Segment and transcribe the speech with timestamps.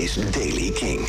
[0.00, 1.04] is Daily King.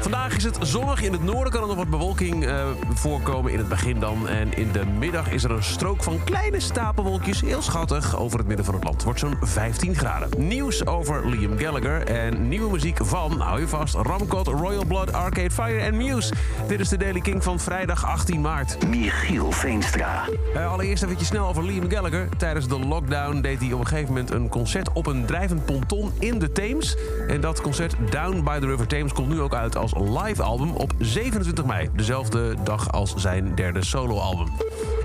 [0.00, 1.02] Vandaag is het zonnig.
[1.02, 4.28] In het noorden kan er nog wat bewolking eh, voorkomen in het begin dan.
[4.28, 7.40] En in de middag is er een strook van kleine stapelwolkjes.
[7.40, 9.02] Heel schattig over het midden van het land.
[9.02, 10.28] Wordt zo'n 15 graden.
[10.46, 12.06] Nieuws over Liam Gallagher.
[12.06, 16.32] En nieuwe muziek van, hou je vast, Ramcot, Royal Blood, Arcade Fire en Muse.
[16.68, 18.86] Dit is de Daily King van vrijdag 18 maart.
[18.88, 20.24] Michiel Veenstra.
[20.54, 22.28] Uh, allereerst even snel over Liam Gallagher.
[22.36, 26.12] Tijdens de lockdown deed hij op een gegeven moment een concert op een drijvend ponton
[26.18, 26.96] in de Theems.
[27.28, 30.70] En dat concert Down by the River Thames komt nu ook uit als live album
[30.70, 31.88] op 27 mei.
[31.92, 34.48] Dezelfde dag als zijn derde soloalbum.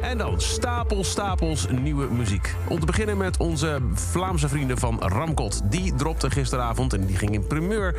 [0.01, 2.55] En dan stapels, stapels nieuwe muziek.
[2.67, 5.61] Om te beginnen met onze Vlaamse vrienden van Ramkot.
[5.71, 7.95] Die dropte gisteravond en die ging in primeur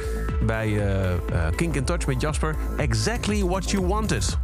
[0.47, 1.17] bij uh, uh,
[1.57, 2.57] Kink in Touch met Jasper.
[2.77, 4.39] Exactly what you wanted.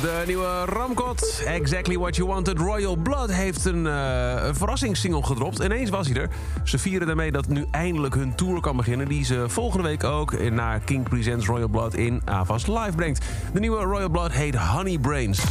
[0.00, 5.58] De nieuwe Ramkot, Exactly What You Wanted, Royal Blood, heeft een, uh, een verrassingssingle gedropt.
[5.58, 6.28] Ineens was hij er.
[6.64, 9.08] Ze vieren daarmee dat nu eindelijk hun tour kan beginnen...
[9.08, 13.24] die ze volgende week ook naar King Presents Royal Blood in Avas Live brengt.
[13.52, 15.42] De nieuwe Royal Blood heet Honey Brains.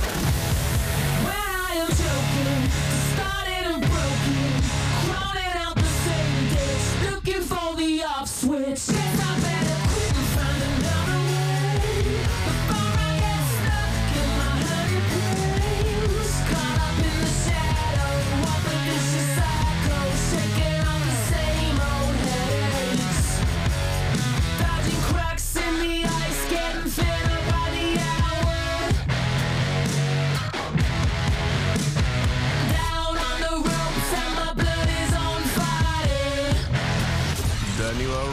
[2.69, 2.98] Switch.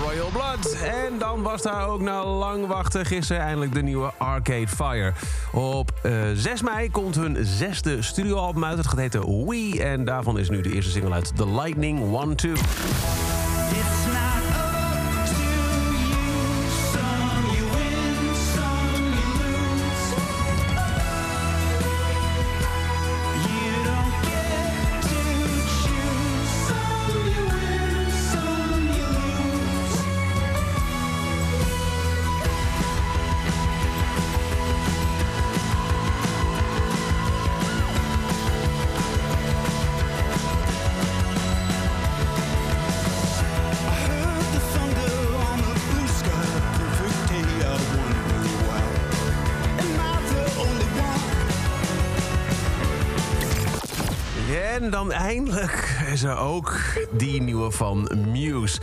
[0.05, 0.77] Royal Blood.
[0.83, 5.13] En dan was daar ook na lang wachten gisteren eindelijk de nieuwe Arcade Fire.
[5.53, 8.77] Op uh, eh, 6 mei komt hun zesde studioalbum uit.
[8.77, 9.83] Het gaat heten We.
[9.83, 12.01] En daarvan is nu de eerste single uit The Lightning
[12.47, 13.96] 1-2.
[54.57, 56.81] En dan eindelijk is er ook
[57.13, 58.81] die nieuwe van Muse.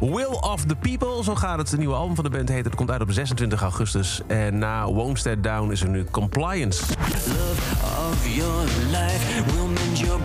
[0.00, 1.70] Will of the People, zo gaat het.
[1.70, 2.64] De nieuwe album van de band heet.
[2.64, 4.20] Het komt uit op 26 augustus.
[4.26, 6.82] En na Won't Down is er nu Compliance.
[7.26, 7.74] Love
[8.10, 10.20] of your life will mend your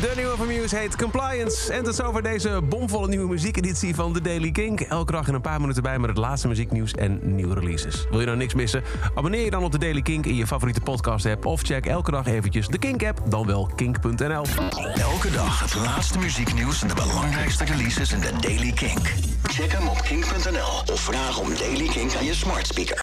[0.00, 1.72] De nieuwe van Muse heet Compliance.
[1.72, 4.80] En tot zover deze bomvolle nieuwe muziekeditie van The Daily Kink.
[4.80, 8.06] Elke dag in een paar minuten bij met het laatste muzieknieuws en nieuwe releases.
[8.10, 8.82] Wil je nou niks missen?
[9.14, 11.46] Abonneer je dan op The Daily Kink in je favoriete podcast app.
[11.46, 14.44] Of check elke dag eventjes de Kink app, dan wel kink.nl.
[14.94, 19.12] Elke dag het laatste muzieknieuws en de belangrijkste releases in The Daily Kink.
[19.42, 22.94] Check hem op kink.nl of vraag om Daily Kink aan je smart speaker.